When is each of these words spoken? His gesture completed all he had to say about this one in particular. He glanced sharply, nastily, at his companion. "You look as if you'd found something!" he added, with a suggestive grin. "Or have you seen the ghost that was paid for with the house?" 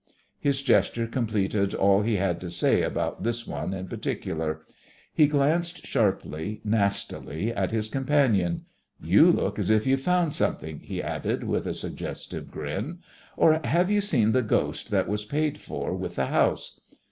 His 0.39 0.63
gesture 0.63 1.05
completed 1.05 1.75
all 1.75 2.01
he 2.01 2.15
had 2.15 2.41
to 2.41 2.49
say 2.49 2.81
about 2.81 3.21
this 3.21 3.45
one 3.45 3.71
in 3.71 3.87
particular. 3.87 4.65
He 5.13 5.27
glanced 5.27 5.85
sharply, 5.85 6.59
nastily, 6.63 7.53
at 7.53 7.69
his 7.69 7.87
companion. 7.87 8.65
"You 8.99 9.31
look 9.31 9.59
as 9.59 9.69
if 9.69 9.85
you'd 9.85 10.01
found 10.01 10.33
something!" 10.33 10.79
he 10.79 11.03
added, 11.03 11.43
with 11.43 11.67
a 11.67 11.75
suggestive 11.75 12.49
grin. 12.49 12.97
"Or 13.37 13.61
have 13.63 13.91
you 13.91 14.01
seen 14.01 14.31
the 14.31 14.41
ghost 14.41 14.89
that 14.89 15.07
was 15.07 15.23
paid 15.23 15.59
for 15.59 15.93
with 15.95 16.15
the 16.15 16.25
house?" 16.25 16.79